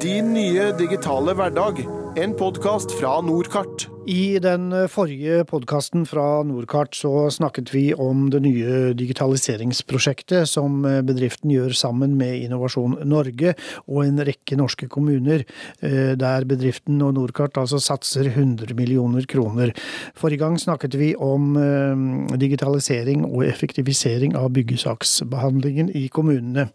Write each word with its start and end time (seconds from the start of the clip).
Din 0.00 0.32
nye 0.32 0.72
digitale 0.72 1.34
hverdag. 1.36 1.84
En 2.16 2.32
podkast 2.32 2.92
fra 2.96 3.20
Norkart. 3.20 3.91
I 4.02 4.40
den 4.42 4.72
forrige 4.90 5.44
podkasten 5.46 6.02
fra 6.10 6.42
Norkart 6.42 6.96
så 6.98 7.28
snakket 7.30 7.68
vi 7.70 7.82
om 7.94 8.24
det 8.32 8.40
nye 8.42 8.78
digitaliseringsprosjektet 8.98 10.50
som 10.50 10.80
bedriften 11.06 11.52
gjør 11.54 11.70
sammen 11.78 12.16
med 12.18 12.40
Innovasjon 12.42 12.96
Norge 13.06 13.52
og 13.84 14.00
en 14.02 14.18
rekke 14.26 14.58
norske 14.58 14.88
kommuner, 14.90 15.44
eh, 15.86 16.16
der 16.18 16.46
bedriften 16.50 16.98
og 17.06 17.14
Norkart 17.14 17.60
altså 17.62 17.78
satser 17.78 18.26
100 18.32 18.74
millioner 18.74 19.22
kroner. 19.30 19.70
Forrige 20.18 20.42
gang 20.42 20.58
snakket 20.58 20.98
vi 20.98 21.12
om 21.14 21.54
eh, 21.54 22.34
digitalisering 22.42 23.22
og 23.28 23.46
effektivisering 23.46 24.34
av 24.34 24.50
byggesaksbehandlingen 24.58 25.94
i 25.94 26.08
kommunene. 26.10 26.66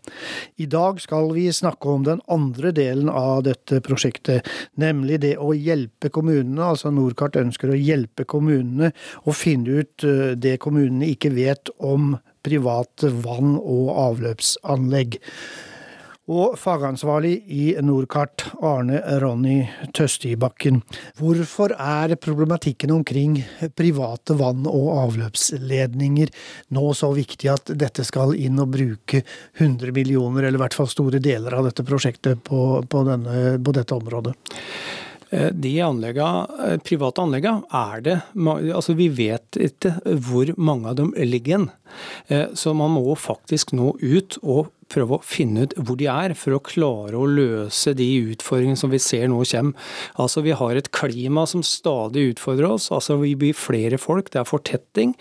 I 0.55 0.69
dag 0.71 1.03
skal 1.03 1.33
vi 1.35 1.49
snakke 1.51 1.91
om 1.91 2.07
den 2.07 2.23
andre 2.31 2.71
delen 2.71 3.11
av 3.11 3.43
dette 3.51 3.83
prosjektet, 3.83 4.47
nemlig 4.79 5.19
det 5.27 5.35
å 5.35 5.51
hjelpe 5.51 6.07
kommunene, 6.07 6.71
altså 6.71 6.87
Norkart 6.87 7.16
ønsker 7.21 7.71
å 7.71 7.79
hjelpe 7.79 8.25
kommunene 8.25 8.91
å 9.25 9.35
finne 9.35 9.81
ut 9.81 10.03
eh, 10.03 10.35
det 10.35 10.57
kommunene 10.63 11.09
ikke 11.13 11.33
vet 11.35 11.69
om 11.77 12.15
private 12.47 13.11
vann- 13.23 13.57
og 13.59 13.89
avløpsanlegg. 14.07 15.19
Og 16.27 16.57
fagansvarlig 16.59 17.37
i 17.55 17.65
Norkart, 17.79 18.43
Arne 18.59 18.99
Ronny 19.21 19.61
Tøstibakken. 19.95 20.81
Hvorfor 21.15 21.71
er 21.71 22.17
problematikken 22.19 22.91
omkring 22.91 23.37
private 23.79 24.35
vann- 24.35 24.67
og 24.67 24.89
avløpsledninger 25.05 26.33
nå 26.75 26.85
så 26.99 27.13
viktig 27.15 27.47
at 27.53 27.71
dette 27.71 28.03
skal 28.03 28.35
inn 28.35 28.59
og 28.59 28.75
bruke 28.75 29.23
100 29.55 29.95
millioner, 29.95 30.43
eller 30.43 30.59
i 30.59 30.65
hvert 30.65 30.75
fall 30.75 30.91
store 30.91 31.23
deler 31.23 31.55
av 31.55 31.69
dette 31.69 31.87
prosjektet 31.87 32.43
på, 32.43 32.83
på, 32.83 33.07
denne, 33.07 33.55
på 33.63 33.79
dette 33.79 33.95
området? 33.95 34.35
Eh, 35.29 35.49
de 35.51 35.73
anleggene, 35.83 36.47
eh, 36.63 36.77
private 36.79 37.23
anleggene 37.23 37.65
er 37.73 38.01
det 38.01 38.15
altså 38.37 38.95
Vi 38.95 39.09
vet 39.11 39.59
ikke 39.59 39.97
hvor 40.23 40.53
mange 40.57 40.87
av 40.87 40.95
dem 40.95 41.13
ligger. 41.17 41.67
Eh, 42.29 42.47
så 42.53 42.73
man 42.75 42.95
må 42.95 43.15
faktisk 43.15 43.73
nå 43.75 43.97
ut 43.99 44.37
og 44.41 44.71
prøve 44.87 45.17
å 45.17 45.23
finne 45.23 45.65
ut 45.67 45.73
hvor 45.75 45.97
de 45.99 46.07
er, 46.07 46.33
for 46.33 46.55
å 46.55 46.63
klare 46.63 47.19
å 47.19 47.27
løse 47.27 47.91
de 47.97 48.07
utfordringene 48.31 48.79
som 48.79 48.91
vi 48.93 49.01
ser 49.03 49.27
nå 49.27 49.43
kommer. 49.43 49.75
Altså 50.15 50.43
Vi 50.43 50.55
har 50.55 50.75
et 50.75 50.91
klima 50.91 51.45
som 51.45 51.61
stadig 51.61 52.35
utfordrer 52.35 52.71
oss. 52.71 52.89
altså 52.89 53.19
Vi 53.19 53.35
blir 53.35 53.53
flere 53.53 53.97
folk, 53.97 54.31
det 54.31 54.39
er 54.39 54.47
fortetting. 54.47 55.15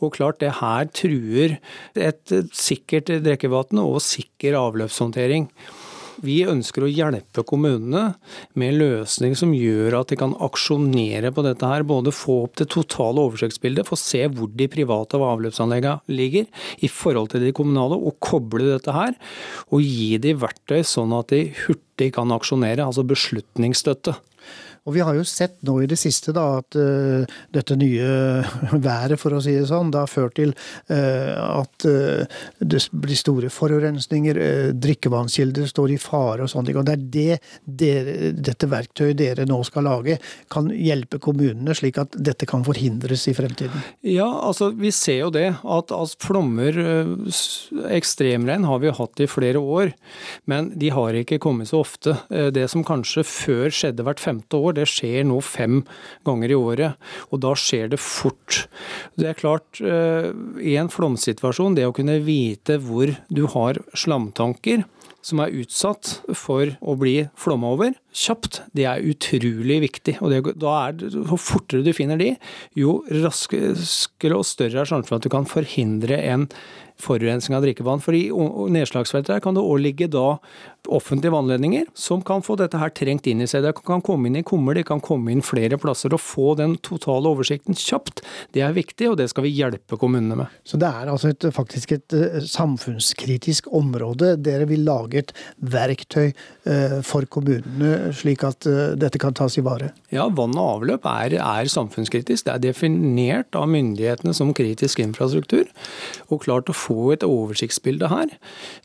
Og 0.00 0.14
klart 0.14 0.38
det 0.38 0.60
her 0.62 0.86
truer 0.86 1.58
et 1.96 2.30
sikkert 2.54 3.10
drikkevann 3.24 3.82
og 3.82 3.98
sikker 4.02 4.54
avløpshåndtering. 4.54 5.50
Vi 6.24 6.40
ønsker 6.50 6.82
å 6.84 6.90
hjelpe 6.90 7.44
kommunene 7.46 8.16
med 8.58 8.76
løsninger 8.80 9.38
som 9.38 9.52
gjør 9.54 10.00
at 10.00 10.10
de 10.10 10.18
kan 10.18 10.34
aksjonere 10.42 11.30
på 11.34 11.44
dette 11.46 11.68
her. 11.70 11.86
Både 11.86 12.14
få 12.14 12.40
opp 12.48 12.56
det 12.58 12.68
totale 12.74 13.22
oversiktsbildet, 13.22 13.86
få 13.86 13.98
se 14.00 14.24
hvor 14.32 14.50
de 14.50 14.68
private 14.72 15.20
avløpsanleggene 15.22 16.02
ligger 16.10 16.48
i 16.82 16.90
forhold 16.90 17.30
til 17.32 17.46
de 17.46 17.54
kommunale, 17.54 17.98
og 17.98 18.18
koble 18.24 18.66
dette 18.66 18.94
her. 18.94 19.14
Og 19.70 19.84
gi 19.84 20.16
de 20.22 20.34
verktøy 20.38 20.82
sånn 20.86 21.14
at 21.16 21.30
de 21.34 21.44
hurtig 21.64 22.12
kan 22.16 22.34
aksjonere, 22.34 22.86
altså 22.86 23.06
beslutningsstøtte. 23.06 24.18
Og 24.88 24.94
vi 24.96 25.04
har 25.04 25.16
jo 25.18 25.24
sett 25.28 25.58
nå 25.68 25.74
i 25.84 25.88
det 25.88 25.98
siste 26.00 26.32
da 26.32 26.46
at 26.62 26.76
uh, 26.80 27.28
dette 27.52 27.76
nye 27.76 28.08
været, 28.88 29.18
for 29.20 29.36
å 29.36 29.42
si 29.44 29.52
det 29.58 29.66
sånn, 29.68 29.92
det 29.92 30.00
har 30.00 30.10
ført 30.10 30.38
til 30.38 30.54
uh, 30.54 31.60
at 31.60 31.88
uh, 31.88 32.40
det 32.58 32.80
blir 32.96 33.18
store 33.18 33.50
forurensninger, 33.52 34.38
drikkevannskilder 34.80 35.68
står 35.68 35.92
i 35.92 35.98
fare 36.00 36.46
og 36.46 36.52
sånne 36.52 36.70
ting. 36.70 36.78
Og 36.80 36.86
det 36.88 36.94
er 36.96 37.04
det 37.18 37.38
dere, 37.82 38.32
dette 38.32 38.68
verktøyet 38.70 39.18
dere 39.18 39.46
nå 39.48 39.58
skal 39.66 39.84
lage, 39.88 40.16
kan 40.52 40.70
hjelpe 40.72 41.20
kommunene 41.22 41.76
slik 41.76 42.00
at 42.00 42.16
dette 42.16 42.48
kan 42.48 42.64
forhindres 42.64 43.26
i 43.28 43.36
fremtiden? 43.36 43.84
Ja, 44.06 44.28
altså 44.48 44.70
vi 44.76 44.92
ser 44.94 45.20
jo 45.26 45.30
det. 45.34 45.50
At, 45.68 45.92
at 45.92 46.16
flommer, 46.24 46.78
ekstremregn, 47.92 48.66
har 48.68 48.80
vi 48.82 48.94
hatt 48.94 49.24
i 49.24 49.28
flere 49.28 49.60
år. 49.60 49.92
Men 50.48 50.72
de 50.80 50.92
har 50.94 51.18
ikke 51.18 51.40
kommet 51.42 51.70
så 51.70 51.82
ofte. 51.82 52.16
Det 52.28 52.64
som 52.72 52.86
kanskje 52.86 53.26
før 53.26 53.74
skjedde 53.74 54.06
hvert 54.06 54.22
femte 54.22 54.56
år, 54.58 54.77
det 54.78 54.88
skjer 54.90 55.26
nå 55.28 55.40
fem 55.44 55.80
ganger 56.28 56.54
i 56.54 56.58
året, 56.58 57.10
og 57.32 57.42
da 57.44 57.54
skjer 57.58 57.92
det 57.92 58.00
fort. 58.02 58.64
Det 59.18 59.30
er 59.30 59.38
klart, 59.38 59.80
eh, 59.82 60.30
i 60.62 60.78
en 60.80 60.92
flomsituasjon, 60.92 61.76
det 61.78 61.88
å 61.88 61.96
kunne 61.96 62.20
vite 62.24 62.78
hvor 62.82 63.12
du 63.28 63.44
har 63.54 63.82
slamtanker, 63.94 64.86
som 65.24 65.42
er 65.42 65.54
utsatt 65.60 66.20
for 66.38 66.70
å 66.78 66.94
bli 66.98 67.16
flomma 67.38 67.72
over 67.74 67.96
kjapt, 68.14 68.62
det 68.76 68.86
er 68.88 69.04
utrolig 69.04 69.80
viktig. 69.84 70.16
Og 70.22 70.32
det, 70.32 70.40
da 70.60 70.74
er 70.86 70.98
det, 70.98 71.12
Jo 71.12 71.38
fortere 71.40 71.84
du 71.84 71.92
finner 71.96 72.20
de, 72.20 72.32
jo 72.78 73.00
raskere 73.10 74.38
og 74.38 74.46
større 74.46 74.84
er 74.84 74.88
sjansen 74.88 75.10
for 75.10 75.18
at 75.18 75.26
du 75.26 75.32
kan 75.32 75.48
forhindre 75.48 76.20
en 76.30 76.48
forurensning 77.02 77.56
av 77.56 77.64
drikkevann. 77.64 78.02
For 78.02 78.16
i 78.16 78.28
nedslagsfeltet 78.74 79.42
kan 79.44 79.56
det 79.56 79.64
òg 79.64 79.82
ligge 79.84 80.10
da 80.12 80.38
offentlige 80.88 81.34
vannledninger 81.34 81.88
som 81.98 82.22
kan 82.24 82.42
få 82.44 82.56
dette 82.58 82.78
her 82.80 82.92
trengt 82.94 83.26
inn 83.28 83.42
i 83.44 83.48
seg. 83.50 83.64
Det 83.64 83.74
kan 83.86 84.02
komme 84.04 84.30
inn 84.30 84.38
i 84.40 84.44
kummer, 84.46 84.76
det 84.76 84.86
kan 84.88 85.02
komme 85.04 85.32
inn 85.32 85.44
flere 85.44 85.78
plasser. 85.80 86.14
og 86.14 86.22
få 86.22 86.54
den 86.58 86.76
totale 86.84 87.28
oversikten 87.28 87.76
kjapt, 87.76 88.22
det 88.54 88.62
er 88.64 88.76
viktig, 88.76 89.10
og 89.10 89.18
det 89.20 89.28
skal 89.30 89.44
vi 89.44 89.52
hjelpe 89.54 89.98
kommunene 90.00 90.38
med. 90.38 90.54
Så 90.64 90.80
det 90.80 90.88
er 90.88 91.10
altså 91.10 91.32
et, 91.32 91.44
faktisk 91.54 91.92
et 91.92 92.16
uh, 92.16 92.38
samfunnskritisk 92.40 93.68
område. 93.74 94.36
Dere 94.42 94.68
vil 94.70 94.86
lage 94.86 95.22
et 95.22 95.34
verktøy 95.58 96.32
uh, 96.32 96.98
for 97.06 97.28
kommunene 97.28 98.14
slik 98.16 98.44
at 98.46 98.68
uh, 98.68 98.96
dette 98.98 99.20
kan 99.20 99.36
tas 99.36 99.58
i 99.58 99.64
vare? 99.66 99.92
Ja, 100.14 100.28
vann 100.28 100.56
og 100.56 100.78
avløp 100.78 101.06
er, 101.10 101.36
er 101.42 101.70
samfunnskritisk. 101.70 102.46
Det 102.46 102.54
er 102.54 102.64
definert 102.70 103.58
av 103.58 103.68
myndighetene 103.70 104.34
som 104.36 104.54
kritisk 104.56 105.02
infrastruktur. 105.04 105.68
Og 106.32 106.42
klart 106.46 106.72
å 106.72 106.76
få 106.76 106.87
få 106.88 107.12
et 107.14 107.26
oversiktsbilde 107.26 108.08
her. 108.10 108.34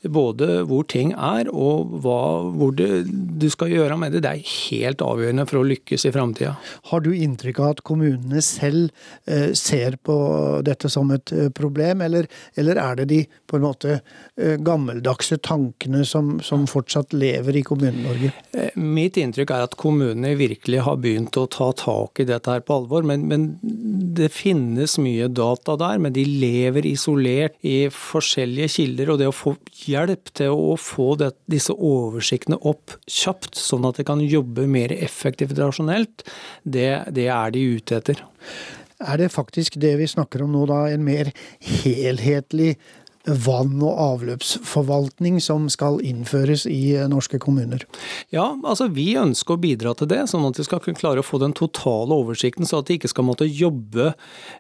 Både 0.04 0.62
hvor 0.70 0.86
ting 0.90 1.14
er 1.16 1.50
og 1.52 1.94
hva, 2.04 2.20
hvor 2.54 2.74
det, 2.78 3.06
du 3.40 3.50
skal 3.52 3.72
gjøre 3.74 3.98
med 4.00 4.16
det. 4.16 4.24
Det 4.26 4.34
er 4.34 4.54
helt 4.70 5.04
avgjørende 5.04 5.48
for 5.50 5.62
å 5.62 5.68
lykkes 5.68 6.08
i 6.10 6.14
framtida. 6.14 6.56
Har 6.92 7.04
du 7.06 7.12
inntrykk 7.14 7.62
av 7.64 7.74
at 7.76 7.84
kommunene 7.88 8.44
selv 8.44 8.92
eh, 9.26 9.52
ser 9.58 9.98
på 10.04 10.18
dette 10.66 10.92
som 10.92 11.12
et 11.16 11.34
eh, 11.36 11.50
problem, 11.56 12.04
eller, 12.06 12.28
eller, 12.60 12.82
er 12.84 13.00
det 13.00 13.08
de 13.12 13.22
på 13.50 13.60
en 13.60 13.66
måte 13.68 13.96
eh, 13.96 14.56
gammeldagse 14.64 15.40
tankene 15.46 16.04
som, 16.08 16.36
som 16.44 16.66
fortsatt 16.70 17.14
lever 17.16 17.60
i 17.60 17.66
Kommune-Norge? 17.66 18.34
Mitt 18.80 19.20
inntrykk 19.22 19.54
er 19.54 19.68
at 19.68 19.78
kommunene 19.80 20.34
virkelig 20.40 20.84
har 20.88 21.00
begynt 21.02 21.38
å 21.40 21.48
ta 21.52 21.72
tak 21.78 22.24
i 22.24 22.28
dette 22.30 22.52
her 22.52 22.64
på 22.66 22.82
alvor. 22.82 23.06
Men, 23.08 23.28
men 23.30 23.48
det 24.18 24.32
finnes 24.34 24.98
mye 25.02 25.30
data 25.32 25.78
der, 25.80 26.02
men 26.02 26.16
de 26.16 26.26
lever 26.28 26.88
isolert 26.90 27.58
i 27.66 27.88
forskjellige 27.94 28.72
kilder, 28.76 29.14
og 29.14 29.20
det 29.22 29.30
å 29.30 29.36
få 29.36 29.56
hjelp 29.86 30.32
til 30.38 30.54
å 30.54 30.78
få 30.80 31.14
det, 31.22 31.32
disse 31.52 31.74
oversiktene 31.74 32.60
opp 32.60 32.96
kjapt, 33.08 33.58
sånn 33.60 33.88
at 33.90 34.00
de 34.00 34.08
kan 34.08 34.24
jobbe 34.24 34.68
mer 34.70 34.94
effektivt 34.96 35.56
og 35.58 35.70
rasjonelt, 35.70 36.26
det, 36.64 36.90
det 37.16 37.30
er 37.34 37.54
de 37.56 37.68
ute 37.78 38.00
etter. 38.00 38.24
Er 39.04 39.20
det 39.20 39.34
faktisk 39.34 39.76
det 39.82 39.96
vi 40.00 40.08
snakker 40.08 40.46
om 40.46 40.54
nå, 40.54 40.66
da, 40.70 40.86
en 40.92 41.04
mer 41.06 41.32
helhetlig 41.84 42.76
vann- 43.24 43.82
og 43.84 43.96
avløpsforvaltning 44.04 45.40
som 45.42 45.70
skal 45.72 46.02
innføres 46.04 46.66
i 46.68 46.96
eh, 46.98 47.08
norske 47.08 47.40
kommuner? 47.40 47.86
Ja, 48.34 48.50
altså 48.64 48.90
vi 48.92 49.14
ønsker 49.20 49.56
å 49.56 49.62
bidra 49.64 49.94
til 49.96 50.10
det, 50.12 50.26
sånn 50.32 50.44
at 50.50 50.60
vi 50.60 50.66
skal 50.68 50.82
kunne 50.84 51.00
klare 51.00 51.24
å 51.24 51.26
få 51.26 51.40
den 51.40 51.56
totale 51.56 52.16
oversikten, 52.16 52.68
så 52.68 52.82
at 52.82 52.90
de 52.90 52.98
ikke 53.00 53.12
skal 53.12 53.28
måtte 53.28 53.48
jobbe 53.48 54.12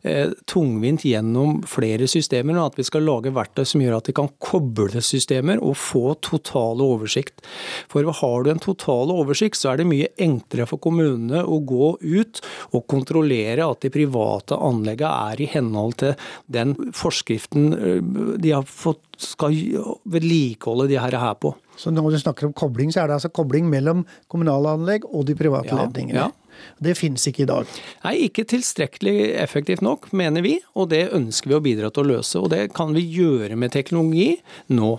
eh, 0.04 0.32
tungvint 0.48 1.04
gjennom 1.08 1.62
flere 1.68 2.08
systemer, 2.08 2.54
men 2.54 2.64
at 2.64 2.80
vi 2.80 2.88
skal 2.88 3.04
lage 3.08 3.34
verktøy 3.36 3.66
som 3.68 3.84
gjør 3.84 3.98
at 4.00 4.08
de 4.08 4.16
kan 4.16 4.32
koble 4.44 5.04
systemer 5.04 5.60
og 5.64 5.76
få 5.80 6.16
total 6.24 6.82
oversikt. 6.84 7.44
For 7.92 8.08
har 8.08 8.44
du 8.44 8.52
en 8.54 8.64
total 8.64 9.12
oversikt, 9.12 9.60
så 9.60 9.74
er 9.74 9.82
det 9.82 9.90
mye 9.90 10.12
enklere 10.22 10.68
for 10.70 10.80
kommunene 10.84 11.44
å 11.44 11.60
gå 11.64 11.94
ut 12.00 12.42
og 12.72 12.88
kontrollere 12.92 13.68
at 13.68 13.84
de 13.84 13.92
private 13.94 14.56
anleggene 14.56 15.32
er 15.34 15.42
i 15.44 15.50
henhold 15.52 15.98
til 16.00 16.16
den 16.52 16.76
forskriften 16.96 17.70
eh, 17.76 18.00
de 18.54 18.62
har 18.62 18.70
fått, 18.70 19.02
skal 19.18 19.56
vedlikeholde 20.14 20.88
de 20.92 21.02
her, 21.02 21.18
her 21.18 21.36
på. 21.42 21.54
Så 21.80 21.90
når 21.90 22.14
du 22.14 22.20
snakker 22.22 22.48
om 22.48 22.54
kobling, 22.54 22.92
så 22.94 23.02
er 23.02 23.10
det 23.10 23.18
altså 23.18 23.32
kobling 23.34 23.66
mellom 23.72 24.06
kommunale 24.32 24.76
anlegg 24.78 25.08
og 25.10 25.26
de 25.30 25.36
private 25.38 25.74
ja, 25.74 25.82
ledningene? 25.82 26.28
Ja. 26.28 26.32
Det 26.84 26.94
finnes 26.96 27.26
ikke 27.28 27.48
i 27.48 27.50
dag? 27.50 27.70
Nei, 28.04 28.14
ikke 28.28 28.46
tilstrekkelig 28.48 29.16
effektivt 29.42 29.82
nok, 29.86 30.12
mener 30.14 30.46
vi. 30.46 30.60
Og 30.78 30.92
det 30.94 31.08
ønsker 31.18 31.50
vi 31.50 31.58
å 31.58 31.64
bidra 31.66 31.90
til 31.90 32.06
å 32.06 32.12
løse. 32.14 32.42
Og 32.42 32.52
det 32.54 32.68
kan 32.78 32.94
vi 32.94 33.08
gjøre 33.16 33.58
med 33.60 33.74
teknologi 33.74 34.36
nå 34.70 34.94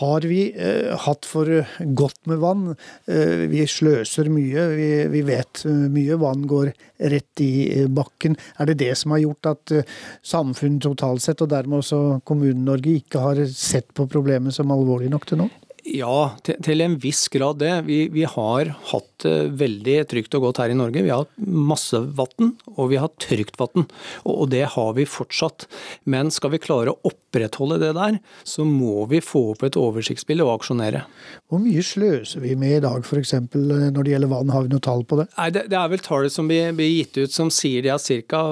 har 0.00 0.26
vi 0.28 0.40
eh, 0.56 0.96
hatt 1.04 1.28
for 1.28 1.48
godt 1.96 2.20
med 2.30 2.40
vann. 2.42 2.74
Eh, 3.10 3.46
vi 3.52 3.64
sløser 3.68 4.30
mye, 4.32 4.66
vi, 4.74 4.90
vi, 5.12 5.22
vet 5.28 5.64
eh, 5.68 5.86
mye. 5.92 6.18
Vann 6.20 6.46
går 6.50 6.72
rett 7.12 7.44
i 7.44 7.52
eh, 7.74 7.88
bakken. 7.90 8.36
Er 8.58 8.70
det 8.70 8.80
det 8.82 8.94
som 9.00 9.14
har 9.14 9.22
gjort 9.24 9.50
at 9.52 9.74
eh, 9.76 9.96
samfunnet 10.26 10.84
totalt 10.86 11.24
sett, 11.24 11.44
og 11.44 11.52
dermed 11.52 11.82
også 11.82 12.20
Kommune-Norge, 12.28 13.00
ikke 13.02 13.24
har 13.24 13.42
sett 13.52 13.92
på 13.96 14.08
problemet 14.10 14.56
som 14.56 14.72
alvorlig 14.72 15.12
nok 15.12 15.28
til 15.28 15.44
nå? 15.44 15.50
Ja, 15.90 16.36
til, 16.44 16.58
til, 16.62 16.82
en 16.84 16.96
viss 17.00 17.26
grad 17.32 17.60
det. 17.62 17.72
Vi, 17.88 18.02
vi, 18.12 18.26
har 18.28 18.74
hatt 18.92 19.09
det 19.24 19.36
veldig 19.60 19.96
trygt 20.10 20.34
og 20.38 20.46
godt 20.46 20.60
her 20.62 20.72
i 20.72 20.78
Norge. 20.78 21.02
Vi 21.04 21.12
har 21.12 21.24
hatt 21.24 21.34
masse 21.40 21.98
vann, 22.18 22.54
og 22.76 22.90
vi 22.92 22.98
har 23.00 23.12
trygt 23.22 23.58
vann. 23.60 23.86
Og, 24.24 24.32
og, 24.32 24.46
det 24.52 24.64
har 24.74 24.92
vi 24.96 25.06
fortsatt. 25.08 25.66
Men 26.10 26.32
skal 26.34 26.54
vi 26.54 26.62
klare 26.62 26.94
å 26.94 27.10
opprettholde 27.10 27.80
det 27.82 27.92
der, 27.98 28.18
så 28.46 28.66
må 28.66 29.06
vi 29.10 29.22
få 29.24 29.50
opp 29.52 29.64
et 29.66 29.78
oversiktsbilde 29.80 30.46
og 30.46 30.58
aksjonere. 30.58 31.04
Hvor 31.50 31.62
mye 31.62 31.84
sløser 31.84 32.44
vi 32.44 32.56
med 32.58 32.78
i 32.78 32.82
dag 32.84 33.04
f.eks. 33.04 33.34
når 33.54 34.00
det 34.00 34.14
gjelder 34.14 34.32
vann? 34.32 34.52
Har 34.54 34.66
vi 34.66 34.72
noe 34.72 34.84
tall 34.84 35.04
på 35.08 35.20
det? 35.20 35.28
Nei, 35.36 35.50
Det, 35.54 35.66
det 35.72 35.78
er 35.78 35.92
vel 35.92 36.04
tallet 36.04 36.34
som 36.34 36.50
blir, 36.50 36.72
blir, 36.76 36.90
gitt 36.90 37.20
ut 37.20 37.34
som 37.34 37.52
sier 37.54 37.84
det 37.86 37.94
at 37.94 38.06
ca. 38.30 38.42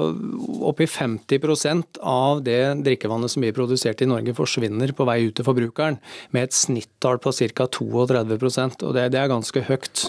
oppi 0.68 0.86
50% 0.88 2.02
av 2.02 2.42
det 2.46 2.60
drikkevannet 2.86 3.32
som 3.32 3.44
blir 3.44 3.56
produsert 3.56 4.02
i 4.04 4.08
Norge 4.10 4.36
forsvinner 4.36 4.94
på 4.96 5.06
vei 5.08 5.20
ut 5.26 5.36
til 5.38 5.46
forbrukeren, 5.46 5.98
med 6.34 6.48
et 6.48 6.56
snittall 6.56 7.20
på 7.22 7.34
ca. 7.34 7.68
32% 7.78 8.84
og 8.86 8.94
det, 8.96 9.10
det 9.14 9.20
er 9.20 9.30
ganske 9.30 9.64
høyt. 9.68 10.08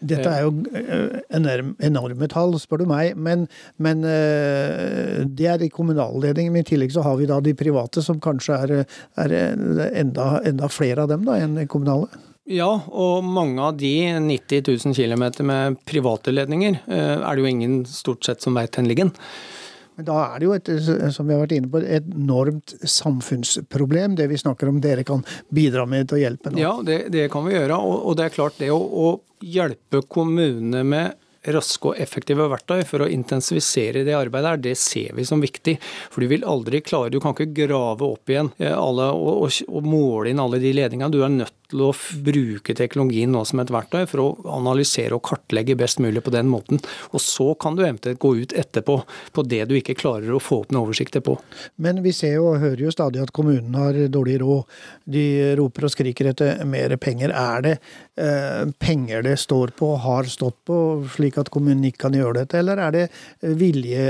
Dette 0.00 0.30
er 0.30 0.44
jo 0.46 0.52
eh, 0.76 1.66
enorme 1.88 2.28
tall, 2.30 2.54
spør 2.60 2.84
du 2.84 2.86
meg. 2.90 3.18
Men, 3.18 3.46
men 3.82 4.04
eh, 4.06 5.24
det 5.26 5.50
er 5.50 5.64
i 5.64 5.72
kommunalledningen. 5.72 6.54
Men 6.54 6.66
i 6.66 6.70
tillegg 6.70 6.94
så 6.94 7.04
har 7.06 7.18
vi 7.20 7.28
da 7.30 7.40
de 7.44 7.56
private, 7.58 8.04
som 8.04 8.20
kanskje 8.22 8.62
er, 8.62 8.74
er 9.18 9.36
enda, 9.90 10.30
enda, 10.46 10.70
flere 10.72 11.04
av 11.04 11.12
dem 11.12 11.26
da, 11.28 11.38
enn 11.42 11.60
kommunale. 11.70 12.10
Ja, 12.48 12.70
og 12.88 13.26
mange 13.28 13.60
av 13.60 13.76
de 13.76 13.92
90 14.24 14.70
000 14.86 14.96
km 14.96 15.24
med 15.44 15.76
private 15.88 16.32
ledninger 16.32 16.78
eh, 16.86 17.16
er 17.18 17.28
det 17.36 17.42
jo 17.44 17.50
ingen 17.50 17.82
stort 17.88 18.24
sett 18.24 18.44
som 18.44 18.56
veit 18.56 18.72
hvor 18.78 18.88
ligger. 18.88 19.12
Men 19.98 20.06
da 20.06 20.16
er 20.28 20.38
det 20.38 20.46
jo, 20.46 20.54
et, 20.54 20.68
som 21.10 21.26
vi 21.26 21.34
har 21.34 21.40
vært 21.42 21.56
inne 21.56 21.68
på, 21.72 21.80
et 21.82 22.04
enormt 22.14 22.76
samfunnsproblem, 22.86 24.14
det 24.14 24.28
vi 24.30 24.38
snakker 24.38 24.70
om 24.70 24.78
dere 24.78 25.02
kan 25.06 25.24
bidra 25.50 25.88
med 25.90 26.06
til 26.06 26.20
å 26.20 26.22
hjelpe 26.22 26.52
nå. 26.54 26.60
Ja, 26.62 26.76
det, 26.86 27.08
det 27.10 27.24
kan 27.32 27.42
vi 27.48 27.56
gjøre. 27.56 27.80
Og, 27.82 27.96
og, 28.04 28.14
det 28.20 28.28
er 28.28 28.36
klart, 28.36 28.60
det 28.62 28.70
å, 28.70 28.78
å 28.78 29.08
hjelpe 29.42 30.04
kommunene 30.06 30.84
med 30.86 31.18
raske 31.50 31.90
og 31.90 31.98
effektive 31.98 32.46
verktøy 32.50 32.84
for 32.86 33.02
å 33.02 33.10
intensivisere 33.10 34.04
det 34.06 34.14
arbeidet 34.14 34.52
her, 34.52 34.62
det 34.68 34.76
ser 34.78 35.18
vi 35.18 35.26
som 35.26 35.42
viktig. 35.42 35.74
For 36.14 36.22
du 36.22 36.30
vil 36.30 36.46
aldri 36.46 36.82
klare 36.84 37.10
Du 37.10 37.18
kan 37.22 37.34
ikke 37.34 37.50
grave 37.64 38.06
opp 38.06 38.30
igjen 38.30 38.52
eh, 38.62 38.74
alle, 38.74 39.10
og, 39.18 39.48
og, 39.48 39.60
og 39.66 39.88
måle 39.90 40.30
inn 40.30 40.42
alle 40.42 40.62
de 40.62 40.76
ledningene. 40.78 41.10
Du 41.10 41.24
er 41.26 41.34
nødt 41.34 41.57
til 41.68 41.82
å 41.84 41.90
bruke 42.24 42.74
teknologien 42.76 43.32
nå 43.32 43.42
som 43.48 43.60
et 43.62 43.72
verktøy 43.72 44.06
for 44.08 44.22
å 44.22 44.28
analysere 44.56 45.16
og 45.16 45.24
kartlegge 45.28 45.76
best 45.78 46.00
mulig 46.02 46.22
på 46.24 46.32
den 46.34 46.48
måten. 46.50 46.80
Og 47.12 47.22
så 47.22 47.50
kan 47.60 47.76
du 47.76 47.84
eventuelt 47.84 48.20
gå 48.22 48.34
ut 48.40 48.54
etterpå 48.56 48.98
på 49.36 49.44
det 49.48 49.64
du 49.68 49.76
ikke 49.78 49.96
klarer 49.98 50.32
å 50.34 50.42
få 50.42 50.62
opp 50.62 50.72
noen 50.72 50.88
oversikter 50.88 51.24
på. 51.24 51.36
Men 51.76 52.00
vi 52.04 52.14
ser 52.16 52.38
jo 52.38 52.48
og 52.52 52.62
hører 52.62 52.86
jo 52.86 52.94
stadig 52.94 53.22
at 53.22 53.34
kommunen 53.36 53.76
har 53.76 53.98
dårlig 54.12 54.38
råd. 54.42 54.78
De 55.04 55.26
roper 55.60 55.88
og 55.88 55.94
skriker 55.94 56.32
etter 56.32 56.64
mer 56.68 56.96
penger. 57.00 57.34
Er 57.36 57.64
det 57.66 57.74
eh, 58.16 58.64
penger 58.80 59.26
det 59.28 59.36
står 59.44 59.74
på, 59.78 59.92
har 60.02 60.28
stått 60.30 60.60
på, 60.68 60.80
slik 61.18 61.38
at 61.40 61.52
kommunen 61.52 61.84
ikke 61.90 62.06
kan 62.06 62.16
gjøre 62.16 62.42
dette, 62.42 62.62
eller 62.62 62.80
er 62.88 62.94
det 62.94 63.06
vilje 63.58 64.06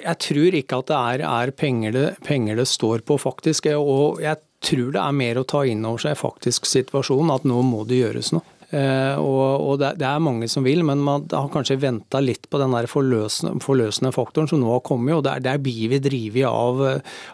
Jeg 0.00 0.16
tror 0.26 0.56
ikke 0.56 0.80
at 0.80 0.90
det 0.90 1.00
er, 1.00 1.26
er 1.30 1.54
penger, 1.56 1.94
det, 1.94 2.06
penger 2.26 2.58
det 2.60 2.68
står 2.68 3.04
på, 3.06 3.18
faktisk. 3.20 3.70
Og 3.76 4.22
jeg 4.24 4.40
tror 4.60 4.94
det 4.94 5.02
er 5.02 5.16
mer 5.16 5.40
å 5.40 5.46
ta 5.48 5.64
inn 5.66 5.84
over 5.88 6.02
seg 6.04 6.18
faktisk 6.20 6.68
situasjonen, 6.68 7.32
at 7.34 7.46
nå 7.48 7.60
må 7.66 7.84
det 7.88 8.02
gjøres 8.02 8.32
noe. 8.36 8.44
Eh, 8.70 9.16
og, 9.18 9.64
og 9.66 9.80
det, 9.82 10.06
er 10.06 10.22
mange 10.22 10.46
som 10.50 10.62
vil, 10.66 10.84
men 10.86 11.00
man 11.02 11.24
har 11.32 11.48
kanskje 11.50 11.78
venta 11.82 12.20
litt 12.22 12.46
på 12.50 12.60
den 12.60 12.74
der 12.76 12.86
forløsende, 12.90 13.58
forløsende, 13.64 14.12
faktoren 14.14 14.46
som 14.50 14.60
nå 14.62 14.70
har 14.70 14.84
kommet. 14.86 15.16
og 15.16 15.24
Der, 15.26 15.42
der 15.42 15.58
blir 15.62 15.90
vi 15.90 15.98
drevet 16.02 16.46
av, 16.46 16.82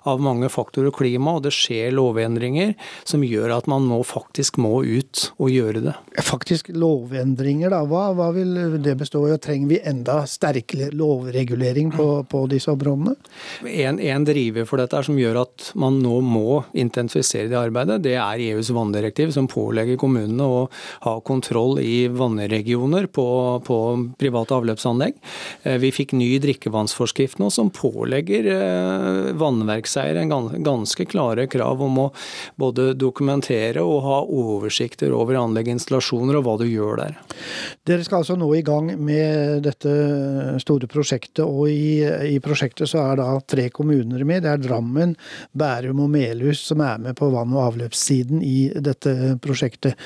av, 0.09 0.23
mange 0.25 0.49
faktorer 0.53 0.89
og 0.91 0.97
klima, 0.97 1.37
og 1.37 1.45
det 1.45 1.53
skjer 1.55 1.93
lovendringer 1.97 2.73
som 3.05 3.25
gjør 3.27 3.53
at 3.59 3.69
man 3.71 3.89
nå 3.91 4.01
faktisk 4.07 4.61
må 4.63 4.81
ut 4.87 5.27
og 5.37 5.53
gjøre 5.53 5.85
det. 5.89 5.97
Faktisk 6.25 6.71
lovendringer, 6.73 7.73
da. 7.75 7.83
Hva, 7.87 8.09
hva 8.17 8.31
vil 8.37 8.81
det 8.83 8.97
bestå 9.01 9.27
i? 9.29 9.37
Trenger 9.43 9.75
vi 9.75 9.83
enda 9.85 10.23
sterkere 10.31 10.89
lovregulering 10.97 11.93
på, 11.93 12.09
på 12.31 12.45
disse 12.51 12.73
områdene? 12.73 13.17
En, 13.67 14.01
en, 14.01 14.25
driver 14.27 14.65
for 14.67 14.81
dette 14.81 15.03
som 15.07 15.19
gjør 15.21 15.43
at 15.45 15.71
man 15.79 16.01
nå 16.03 16.17
må 16.25 16.63
intensifisere 16.75 17.51
det 17.53 17.59
arbeidet, 17.61 18.01
det 18.03 18.17
er 18.19 18.41
EUs 18.49 18.73
vanndirektiv, 18.75 19.31
som 19.37 19.47
pålegger 19.51 20.01
kommunene 20.01 20.47
å 20.49 20.65
ha 21.05 21.15
kontroll 21.27 21.81
i 21.83 22.07
vannregioner 22.09 23.09
på, 23.11 23.27
på 23.67 23.79
private 24.19 24.57
avløpsanlegg. 24.57 25.19
Eh, 25.67 25.79
vi 25.83 25.93
fikk 25.95 26.15
ny 26.17 26.31
drikkevannsforskrift 26.43 27.41
nå 27.43 27.51
som 27.53 27.73
pålegger 27.75 28.49
eh, 28.53 29.33
vannverkseiere 29.39 30.27
ganske 30.65 31.09
klare 31.11 31.49
krav 31.51 31.83
om 31.83 32.01
å 32.07 32.07
både 32.61 32.93
dokumentere 32.99 33.83
og 33.85 34.01
ha 34.07 34.21
oversikter 34.25 35.15
over 35.17 35.41
anlegginstallasjoner 35.43 36.39
og 36.39 36.47
hva 36.47 36.57
du 36.63 36.67
gjør 36.69 37.03
der. 37.03 37.19
Dere 37.87 38.07
skal 38.07 38.23
altså 38.23 38.39
nå 38.39 38.49
i 38.57 38.65
gang 38.67 38.93
med 38.97 39.65
dette 39.67 39.93
store 40.63 40.89
prosjektet, 40.91 41.45
og 41.45 41.71
i, 41.71 42.03
i 42.37 42.41
prosjektet 42.43 42.91
så 42.91 43.03
er 43.11 43.21
da 43.21 43.29
tre 43.43 43.69
kommuner 43.75 44.25
med. 44.27 44.45
Det 44.47 44.53
er 44.53 44.65
Drammen, 44.67 45.15
Bærum 45.57 46.05
og 46.07 46.13
Melhus 46.15 46.63
som 46.67 46.83
er 46.85 47.01
med 47.03 47.19
på 47.19 47.31
vann- 47.35 47.55
og 47.55 47.71
avløpssiden 47.71 48.43
i 48.45 48.69
dette 48.83 49.37
prosjektet. 49.43 49.97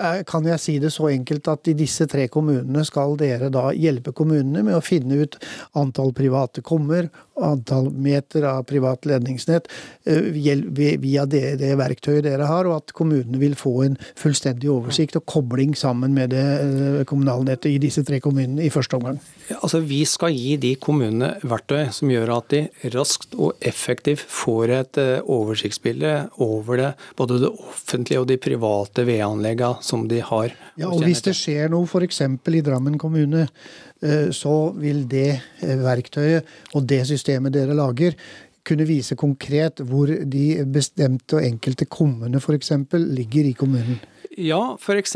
Eh, 0.00 0.22
kan 0.24 0.46
jeg 0.48 0.60
si 0.60 0.78
det 0.80 0.88
så 0.94 1.10
enkelt 1.10 1.48
at 1.52 1.68
i 1.68 1.74
disse 1.76 2.06
tre 2.08 2.24
kommunene 2.32 2.80
skal 2.88 3.12
dere 3.20 3.50
da 3.52 3.66
hjelpe 3.76 4.14
kommunene 4.16 4.62
med 4.64 4.78
å 4.78 4.84
finne 4.84 5.18
ut 5.20 5.36
antall 5.76 6.14
private 6.16 6.64
kummer, 6.64 7.10
antall 7.40 7.90
meter 7.92 8.46
av 8.48 8.62
privat 8.68 9.06
ledningsnett 9.08 9.68
eh, 10.04 10.20
via 10.32 11.26
det, 11.26 11.44
det, 11.60 11.72
verktøyet 11.80 12.26
dere 12.26 12.48
har, 12.48 12.68
og 12.68 12.82
at 12.82 12.94
kommunene 12.96 13.40
vil 13.40 13.56
få 13.58 13.74
en 13.86 13.98
fullstendig 14.18 14.70
oversikt 14.72 15.16
og 15.20 15.26
kobling 15.30 15.76
sammen 15.78 16.14
med 16.16 16.34
det 16.34 16.46
eh, 16.60 16.98
kommunalnettet 17.08 17.72
i 17.72 17.80
disse 17.82 18.04
tre 18.06 18.20
kommunene 18.22 18.66
i 18.66 18.72
første 18.72 18.98
omgang? 18.98 19.20
Altså 19.58 19.82
Vi 19.84 20.02
skal 20.08 20.34
gi 20.36 20.56
de 20.60 20.74
kommunene 20.80 21.34
verktøy 21.42 21.90
som 21.94 22.12
gjør 22.12 22.36
at 22.38 22.52
de 22.52 22.90
raskt 22.94 23.36
og 23.36 23.56
effektivt 23.60 24.24
får 24.28 24.74
et 24.78 25.00
oversiktsbilde 25.22 26.14
over 26.42 26.78
det, 26.78 26.90
både 27.18 27.40
det 27.42 27.52
offentlige 27.52 28.22
og 28.22 28.28
de 28.30 28.38
private 28.40 29.06
vedanleggene 29.08 29.82
som 29.84 30.06
de 30.08 30.20
har. 30.24 30.52
Ja, 30.80 30.88
og 30.88 31.02
Hvis 31.04 31.24
det 31.26 31.34
skjer 31.36 31.72
noe 31.72 31.86
f.eks. 31.88 32.22
i 32.22 32.62
Drammen 32.64 32.98
kommune, 33.00 33.46
eh, 33.46 33.91
så 34.34 34.72
vil 34.78 35.04
det 35.10 35.28
eh, 35.62 35.76
verktøyet 35.82 36.48
og 36.74 36.88
det 36.88 37.04
systemet 37.10 37.54
dere 37.54 37.76
lager, 37.78 38.16
kunne 38.62 38.86
vise 38.86 39.18
konkret 39.18 39.82
hvor 39.82 40.06
de 40.06 40.46
bestemte 40.70 41.38
og 41.38 41.46
enkelte 41.46 41.88
kommunene 41.90 42.38
f.eks. 42.38 42.72
ligger 42.92 43.48
i 43.50 43.56
kommunen. 43.58 43.98
Ja, 44.40 44.78
f.eks. 44.80 45.12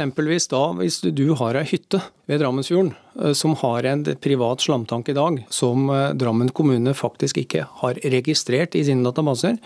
da 0.51 0.63
hvis 0.77 0.99
du 1.01 1.25
har 1.41 1.57
ei 1.57 1.65
hytte 1.65 2.03
ved 2.29 2.43
Drammensfjorden 2.43 2.91
eh, 3.23 3.32
som 3.39 3.55
har 3.63 3.87
en 3.89 4.03
privat 4.20 4.61
slamtank 4.61 5.08
i 5.08 5.15
dag, 5.17 5.39
som 5.49 5.89
eh, 5.89 6.11
Drammen 6.19 6.51
kommune 6.53 6.93
faktisk 6.93 7.39
ikke 7.41 7.63
har 7.81 8.01
registrert 8.13 8.77
i 8.77 8.82
sine 8.85 9.06
databaser, 9.06 9.56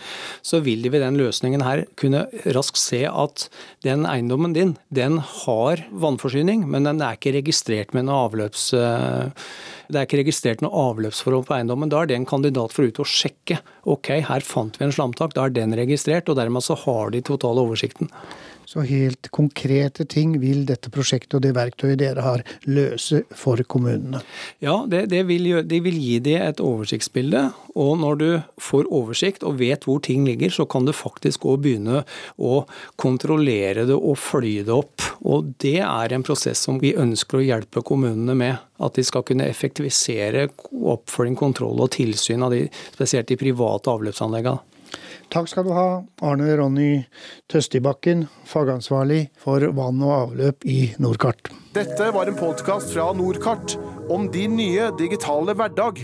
så 0.41 0.61
vil 0.63 0.85
de 0.85 0.93
ved 0.93 1.03
den 1.03 1.19
løsningen 1.19 1.65
her 1.65 1.83
kunne 1.99 2.23
raskt 2.55 2.79
se 2.79 3.01
at 3.09 3.49
den 3.83 4.07
eiendommen 4.07 4.55
din, 4.55 4.77
den 4.87 5.19
har 5.19 5.83
vannforsyning, 5.91 6.63
men 6.71 6.87
den 6.87 7.03
er 7.03 7.19
ikke 7.19 7.35
registrert 7.41 7.91
med 7.97 8.07
noe 8.07 8.29
avløps... 8.29 8.69
Eh, 8.77 9.49
det 9.91 9.99
er 9.99 10.05
ikke 10.07 10.21
registrert 10.21 10.61
noe 10.63 10.85
avløpsforhold 10.87 11.49
på 11.49 11.55
eiendommen. 11.57 11.89
Da 11.91 11.99
er 11.99 12.07
det 12.07 12.15
en 12.15 12.27
kandidat 12.29 12.71
for 12.71 12.85
å 12.85 12.87
ut 12.87 13.01
og 13.03 13.09
sjekke. 13.11 13.57
Ok, 13.91 14.13
her 14.23 14.45
fant 14.47 14.77
vi 14.79 14.85
en 14.85 14.93
slamtank, 14.95 15.33
da 15.35 15.49
er 15.49 15.51
den 15.51 15.75
registrert, 15.75 16.31
og 16.31 16.37
dermed 16.39 16.63
så 16.63 16.77
har 16.85 17.11
de 17.11 17.19
totale 17.27 17.59
oversikten. 17.59 18.07
Så 18.71 18.85
helt 18.87 19.27
konkrete 19.35 20.05
ting 20.07 20.37
vil 20.39 20.61
dette 20.63 20.87
prosjektet 20.93 21.33
og 21.35 21.41
det 21.43 21.49
verktøyet 21.57 21.97
dere 21.99 22.23
har, 22.23 22.43
løse 22.71 23.25
for 23.35 23.59
kommunene? 23.67 24.21
Ja, 24.63 24.77
det, 24.87 25.09
det, 25.11 25.25
vil, 25.27 25.49
det 25.67 25.81
vil, 25.83 25.97
gi 25.99 26.21
det 26.23 26.37
et 26.39 26.63
oversiktsbilde. 26.63 27.49
Og 27.75 27.99
når 27.99 28.21
du 28.21 28.27
får 28.63 28.87
oversikt 28.87 29.43
og 29.43 29.59
vet 29.59 29.83
hvor 29.83 29.99
ting 30.07 30.23
ligger, 30.23 30.55
så 30.55 30.63
kan 30.71 30.87
du 30.87 30.93
faktisk 30.95 31.49
òg 31.51 31.65
begynne 31.65 32.05
å 32.39 32.63
kontrollere 32.95 33.83
det 33.89 33.99
og 33.99 34.15
følge 34.23 34.63
det 34.69 34.77
opp. 34.77 35.03
Og 35.27 35.51
det 35.59 35.81
er 35.83 36.15
en 36.15 36.23
prosess 36.23 36.63
som 36.63 36.79
vi 36.79 36.95
ønsker 36.95 37.41
å 37.41 37.45
hjelpe 37.49 37.83
kommunene 37.83 38.39
med. 38.39 38.67
At 38.79 38.95
de 38.95 39.03
skal 39.03 39.27
kunne 39.27 39.51
effektivisere 39.51 40.47
oppfølging, 40.71 41.35
kontroll 41.35 41.83
og 41.83 41.91
tilsyn 41.99 42.47
av 42.47 42.55
de, 42.55 42.69
spesielt 42.95 43.27
de 43.27 43.41
private 43.43 43.91
avløpsanleggene. 43.91 44.70
Takk 45.31 45.49
skal 45.51 45.67
du 45.67 45.73
ha, 45.75 45.87
Arne 46.27 46.55
Ronny 46.59 46.91
Tøstibakken, 47.51 48.25
fagansvarlig 48.47 49.29
for 49.39 49.63
vann 49.77 50.01
og 50.03 50.15
avløp 50.17 50.67
i 50.67 50.79
Nordkart. 51.01 51.51
Dette 51.75 52.11
var 52.11 52.27
en 52.27 52.39
podkast 52.39 52.91
fra 52.95 53.11
Nordkart 53.15 53.77
om 54.11 54.27
din 54.33 54.57
nye 54.59 54.91
digitale 54.99 55.55
hverdag. 55.55 56.03